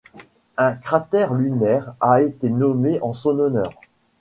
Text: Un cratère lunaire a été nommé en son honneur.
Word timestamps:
Un 0.57 0.73
cratère 0.73 1.35
lunaire 1.35 1.93
a 1.99 2.23
été 2.23 2.49
nommé 2.49 2.97
en 3.03 3.13
son 3.13 3.37
honneur. 3.37 3.69